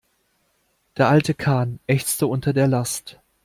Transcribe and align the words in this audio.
Der 0.97 1.09
alte 1.09 1.35
Kahn 1.35 1.79
ächzte 1.85 2.25
unter 2.25 2.53
der 2.53 2.67
Last. 2.67 3.19